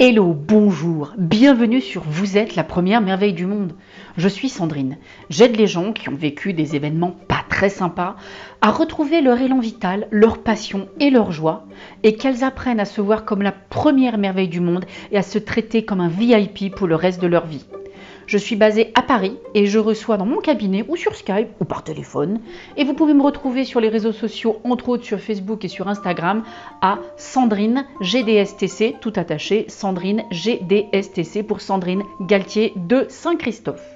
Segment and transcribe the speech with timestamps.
[0.00, 3.72] Hello, bonjour, bienvenue sur Vous êtes la première merveille du monde.
[4.16, 4.96] Je suis Sandrine.
[5.28, 8.14] J'aide les gens qui ont vécu des événements pas très sympas
[8.60, 11.66] à retrouver leur élan vital, leur passion et leur joie,
[12.04, 15.38] et qu'elles apprennent à se voir comme la première merveille du monde et à se
[15.40, 17.66] traiter comme un VIP pour le reste de leur vie.
[18.28, 21.64] Je suis basée à Paris et je reçois dans mon cabinet ou sur Skype ou
[21.64, 22.40] par téléphone.
[22.76, 25.88] Et vous pouvez me retrouver sur les réseaux sociaux, entre autres sur Facebook et sur
[25.88, 26.42] Instagram,
[26.82, 33.94] à Sandrine GDSTC, tout attaché, Sandrine GDSTC pour Sandrine Galtier de Saint-Christophe.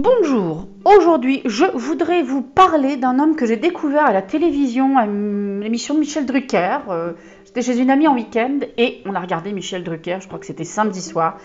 [0.00, 5.06] Bonjour, aujourd'hui je voudrais vous parler d'un homme que j'ai découvert à la télévision, à
[5.06, 6.78] l'émission de Michel Drucker.
[6.88, 7.12] Euh,
[7.44, 10.46] j'étais chez une amie en week-end et on a regardé Michel Drucker, je crois que
[10.46, 11.38] c'était samedi soir,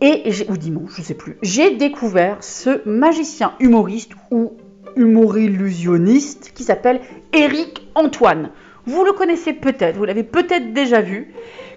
[0.00, 1.38] et ou dimanche, je sais plus.
[1.42, 4.52] J'ai découvert ce magicien humoriste ou
[4.96, 7.00] humorillusionniste qui s'appelle
[7.32, 8.50] Éric Antoine.
[8.84, 11.32] Vous le connaissez peut-être, vous l'avez peut-être déjà vu.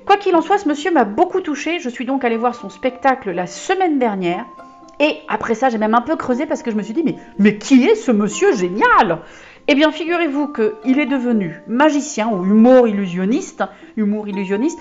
[0.06, 1.80] Quoi qu'il en soit, ce monsieur m'a beaucoup touché.
[1.80, 4.46] Je suis donc allée voir son spectacle la semaine dernière.
[5.00, 7.04] Et après ça, j'ai même un peu creusé parce que je me suis dit,
[7.38, 9.20] mais, qui est ce monsieur génial?
[9.68, 13.64] Eh bien, figurez-vous qu'il est devenu magicien ou humour illusionniste,
[13.98, 14.80] humour illusionniste,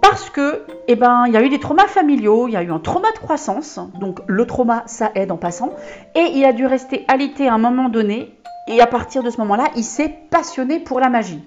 [0.00, 2.72] parce que, eh ben, il y a eu des traumas familiaux, il y a eu
[2.72, 5.72] un trauma de croissance, donc le trauma, ça aide en passant,
[6.16, 9.38] et il a dû rester alité à un moment donné, et à partir de ce
[9.38, 11.42] moment-là, il s'est passionné pour la magie.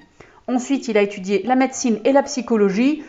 [0.47, 3.03] Ensuite, il a étudié la médecine et la psychologie,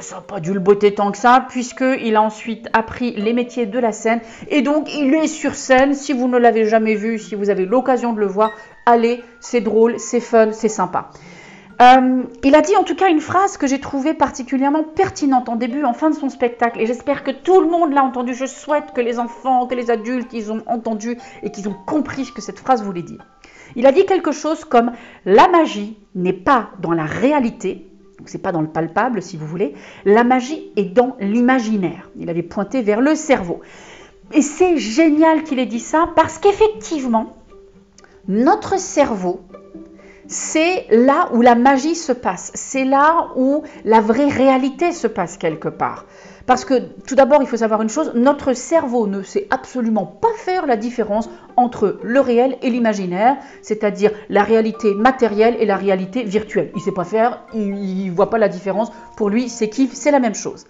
[0.00, 3.66] ça n'a pas dû le botter tant que ça, puisqu'il a ensuite appris les métiers
[3.66, 4.20] de la scène.
[4.48, 5.94] Et donc, il est sur scène.
[5.94, 8.50] Si vous ne l'avez jamais vu, si vous avez l'occasion de le voir,
[8.86, 11.10] allez, c'est drôle, c'est fun, c'est sympa.
[11.80, 15.56] Euh, il a dit en tout cas une phrase que j'ai trouvée particulièrement pertinente en
[15.56, 18.34] début, en fin de son spectacle, et j'espère que tout le monde l'a entendu.
[18.34, 22.26] Je souhaite que les enfants, que les adultes, ils ont entendu et qu'ils ont compris
[22.26, 23.24] ce que cette phrase voulait dire.
[23.74, 24.92] Il a dit quelque chose comme
[25.24, 27.91] la magie n'est pas dans la réalité,
[28.22, 29.74] donc c'est pas dans le palpable si vous voulez,
[30.04, 32.08] la magie est dans l'imaginaire.
[32.16, 33.62] Il avait pointé vers le cerveau.
[34.32, 37.34] Et c'est génial qu'il ait dit ça parce qu'effectivement,
[38.28, 39.40] notre cerveau,
[40.28, 45.36] c'est là où la magie se passe, c'est là où la vraie réalité se passe
[45.36, 46.06] quelque part.
[46.46, 46.74] Parce que
[47.06, 50.76] tout d'abord, il faut savoir une chose, notre cerveau ne sait absolument pas faire la
[50.76, 56.70] différence entre le réel et l'imaginaire, c'est-à-dire la réalité matérielle et la réalité virtuelle.
[56.74, 58.90] Il ne sait pas faire, il ne voit pas la différence.
[59.16, 60.66] Pour lui, c'est kiff, c'est la même chose.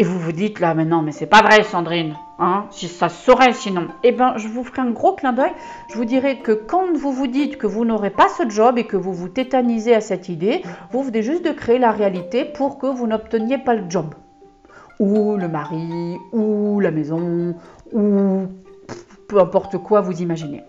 [0.00, 2.14] Et vous vous dites là, mais non, mais c'est pas vrai, Sandrine.
[2.38, 3.88] Hein, si ça se saurait sinon.
[4.04, 5.50] Eh bien, je vous ferai un gros clin d'œil.
[5.90, 8.84] Je vous dirai que quand vous vous dites que vous n'aurez pas ce job et
[8.84, 12.78] que vous vous tétanisez à cette idée, vous venez juste de créer la réalité pour
[12.78, 14.14] que vous n'obteniez pas le job
[14.98, 17.54] ou le mari, ou la maison,
[17.92, 18.46] ou
[19.28, 20.64] peu importe quoi vous imaginez.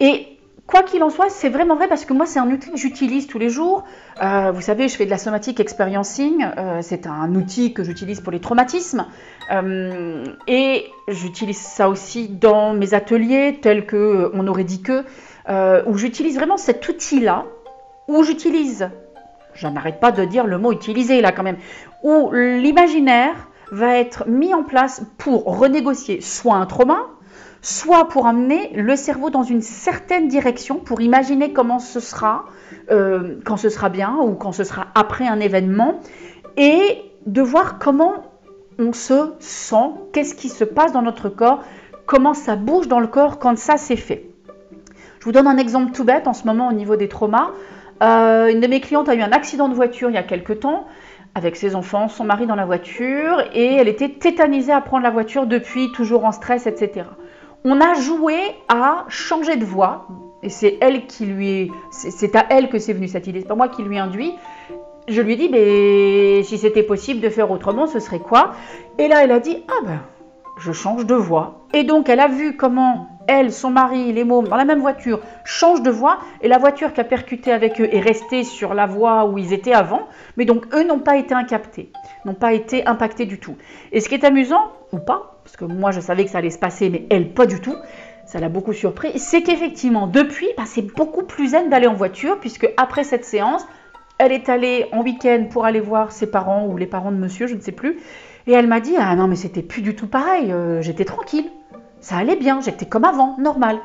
[0.00, 0.34] Et
[0.66, 3.26] quoi qu'il en soit, c'est vraiment vrai parce que moi, c'est un outil que j'utilise
[3.26, 3.84] tous les jours.
[4.22, 6.44] Euh, vous savez, je fais de la somatique experiencing.
[6.56, 9.06] Euh, c'est un outil que j'utilise pour les traumatismes.
[9.50, 15.04] Euh, et j'utilise ça aussi dans mes ateliers, tels que On aurait dit que,
[15.86, 17.44] où j'utilise vraiment cet outil-là,
[18.08, 18.88] où j'utilise,
[19.54, 21.58] je n'arrête pas de dire le mot utiliser là quand même,
[22.02, 26.98] où l'imaginaire va être mis en place pour renégocier soit un trauma,
[27.60, 32.44] soit pour amener le cerveau dans une certaine direction, pour imaginer comment ce sera,
[32.90, 36.00] euh, quand ce sera bien ou quand ce sera après un événement,
[36.56, 38.24] et de voir comment
[38.78, 41.62] on se sent, qu'est-ce qui se passe dans notre corps,
[42.06, 44.30] comment ça bouge dans le corps quand ça s'est fait.
[45.18, 47.50] Je vous donne un exemple tout bête en ce moment au niveau des traumas.
[48.02, 50.52] Euh, une de mes clientes a eu un accident de voiture il y a quelque
[50.52, 50.86] temps
[51.34, 55.10] avec ses enfants, son mari dans la voiture, et elle était tétanisée à prendre la
[55.10, 57.06] voiture depuis, toujours en stress, etc.
[57.64, 58.36] On a joué
[58.68, 60.06] à changer de voix,
[60.42, 63.54] et c'est elle qui lui, c'est à elle que c'est venu cette idée, c'est pas
[63.54, 64.34] moi qui lui induit.
[65.08, 68.52] Je lui ai dit, mais si c'était possible de faire autrement, ce serait quoi?
[68.98, 70.00] Et là, elle a dit, ah ben,
[70.58, 71.66] je change de voix.
[71.74, 75.20] Et donc, elle a vu comment elle, son mari, les mômes, dans la même voiture,
[75.44, 78.86] changent de voie et la voiture qui a percuté avec eux est restée sur la
[78.86, 81.90] voie où ils étaient avant, mais donc eux n'ont pas été incaptés,
[82.24, 83.56] n'ont pas été impactés du tout.
[83.92, 86.50] Et ce qui est amusant, ou pas, parce que moi je savais que ça allait
[86.50, 87.76] se passer, mais elle pas du tout,
[88.26, 92.40] ça l'a beaucoup surpris, c'est qu'effectivement, depuis, bah, c'est beaucoup plus zen d'aller en voiture,
[92.40, 93.66] puisque après cette séance,
[94.18, 97.46] elle est allée en week-end pour aller voir ses parents ou les parents de monsieur,
[97.46, 97.98] je ne sais plus,
[98.46, 101.50] et elle m'a dit, ah non mais c'était plus du tout pareil, euh, j'étais tranquille
[102.04, 103.78] ça allait bien, j'étais comme avant, normal.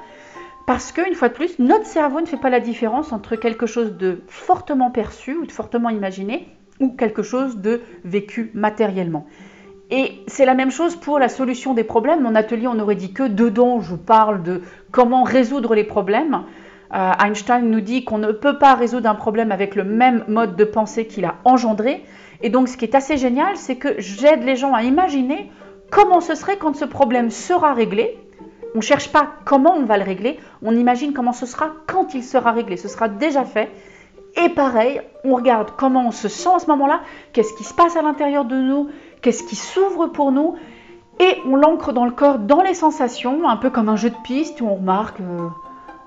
[0.68, 3.96] Parce qu'une fois de plus, notre cerveau ne fait pas la différence entre quelque chose
[3.96, 6.50] de fortement perçu ou de fortement imaginé
[6.82, 9.26] ou quelque chose de vécu matériellement.
[9.90, 12.22] Et c'est la même chose pour la solution des problèmes.
[12.22, 16.44] Mon atelier, on aurait dit que dedans, je parle de comment résoudre les problèmes.
[16.94, 20.58] Euh, Einstein nous dit qu'on ne peut pas résoudre un problème avec le même mode
[20.58, 22.04] de pensée qu'il a engendré.
[22.42, 25.50] Et donc, ce qui est assez génial, c'est que j'aide les gens à imaginer
[25.92, 28.18] comment ce serait quand ce problème sera réglé.
[28.76, 32.14] On ne cherche pas comment on va le régler, on imagine comment ce sera quand
[32.14, 32.78] il sera réglé.
[32.78, 33.70] Ce sera déjà fait.
[34.38, 37.02] Et pareil, on regarde comment on se sent à ce moment-là,
[37.34, 38.90] qu'est-ce qui se passe à l'intérieur de nous,
[39.22, 40.56] qu'est-ce qui s'ouvre pour nous,
[41.20, 44.16] et on l'ancre dans le corps, dans les sensations, un peu comme un jeu de
[44.24, 45.50] piste où on remarque, euh,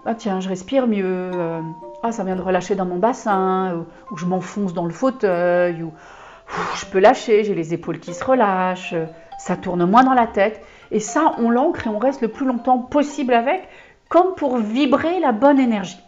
[0.06, 1.60] ah tiens, je respire mieux, euh,
[2.02, 5.92] ah ça vient de relâcher dans mon bassin, ou, je m'enfonce dans le fauteuil, ou
[6.76, 8.94] je peux lâcher, j'ai les épaules qui se relâchent,
[9.44, 10.62] ça tourne moins dans la tête.
[10.92, 13.68] Et ça, on l'ancre et on reste le plus longtemps possible avec,
[14.08, 16.00] comme pour vibrer la bonne énergie.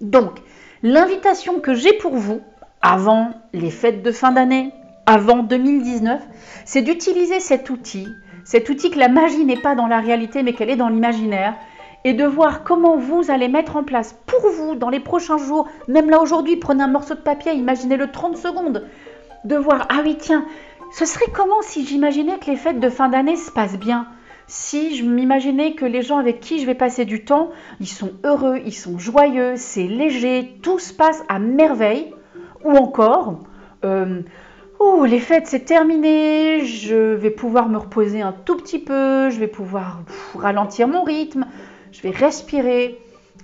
[0.00, 0.38] Donc,
[0.82, 2.40] l'invitation que j'ai pour vous,
[2.80, 4.72] avant les fêtes de fin d'année,
[5.04, 6.22] avant 2019,
[6.64, 8.08] c'est d'utiliser cet outil,
[8.44, 11.56] cet outil que la magie n'est pas dans la réalité mais qu'elle est dans l'imaginaire,
[12.04, 15.68] et de voir comment vous allez mettre en place pour vous dans les prochains jours,
[15.88, 18.88] même là aujourd'hui, prenez un morceau de papier, imaginez-le 30 secondes,
[19.44, 20.46] de voir, ah oui tiens,
[20.92, 24.06] ce serait comment si j'imaginais que les fêtes de fin d'année se passent bien?
[24.46, 28.12] Si je m'imaginais que les gens avec qui je vais passer du temps, ils sont
[28.24, 32.12] heureux, ils sont joyeux, c'est léger, tout se passe à merveille,
[32.64, 33.44] ou encore,
[33.84, 34.22] euh,
[34.80, 39.38] oh, les fêtes c'est terminé, je vais pouvoir me reposer un tout petit peu, je
[39.38, 40.00] vais pouvoir
[40.34, 41.46] ralentir mon rythme,
[41.92, 42.98] je vais respirer,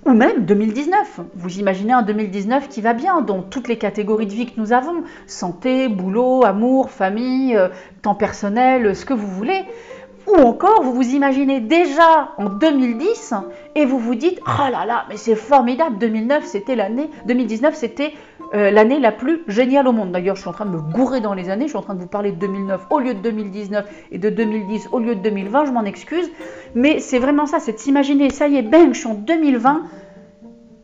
[0.05, 1.21] ou même 2019.
[1.35, 4.73] Vous imaginez un 2019 qui va bien dans toutes les catégories de vie que nous
[4.73, 7.69] avons santé, boulot, amour, famille, euh,
[8.01, 9.65] temps personnel, ce que vous voulez.
[10.27, 13.33] Ou encore, vous vous imaginez déjà en 2010
[13.75, 18.13] et vous vous dites Oh là là, mais c'est formidable, 2009 c'était l'année, 2019 c'était
[18.53, 20.11] euh, l'année la plus géniale au monde.
[20.11, 21.95] D'ailleurs, je suis en train de me gourer dans les années, je suis en train
[21.95, 25.21] de vous parler de 2009 au lieu de 2019 et de 2010 au lieu de
[25.21, 26.29] 2020, je m'en excuse.
[26.75, 29.83] Mais c'est vraiment ça, c'est de s'imaginer, ça y est, bang, je suis en 2020.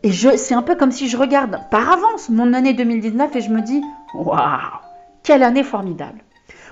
[0.04, 3.50] Et c'est un peu comme si je regarde par avance mon année 2019 et je
[3.50, 3.82] me dis
[4.14, 4.38] Waouh,
[5.24, 6.20] quelle année formidable.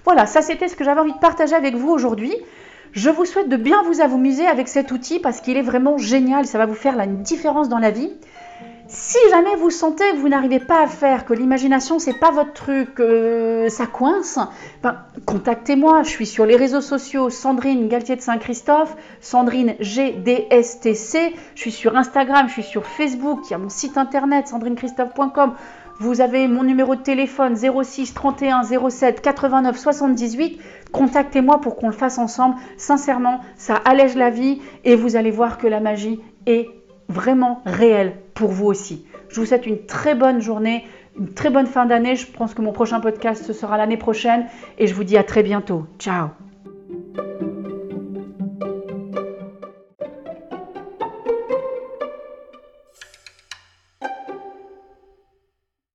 [0.06, 2.34] Voilà, ça c'était ce que j'avais envie de partager avec vous aujourd'hui.
[2.94, 6.46] Je vous souhaite de bien vous amuser avec cet outil parce qu'il est vraiment génial,
[6.46, 8.12] ça va vous faire la différence dans la vie.
[8.94, 12.52] Si jamais vous sentez que vous n'arrivez pas à faire, que l'imagination c'est pas votre
[12.52, 14.38] truc, que ça coince,
[14.84, 16.04] ben, contactez-moi.
[16.04, 21.34] Je suis sur les réseaux sociaux Sandrine Galtier de Saint-Christophe, Sandrine GDSTC.
[21.56, 25.54] Je suis sur Instagram, je suis sur Facebook, il y a mon site internet sandrinechristophe.com.
[26.02, 30.60] Vous avez mon numéro de téléphone 06 31 07 89 78.
[30.92, 32.56] Contactez-moi pour qu'on le fasse ensemble.
[32.76, 36.68] Sincèrement, ça allège la vie et vous allez voir que la magie est
[37.08, 39.06] vraiment réelle pour vous aussi.
[39.30, 40.88] Je vous souhaite une très bonne journée,
[41.20, 42.16] une très bonne fin d'année.
[42.16, 44.48] Je pense que mon prochain podcast ce sera l'année prochaine
[44.80, 45.86] et je vous dis à très bientôt.
[46.00, 46.30] Ciao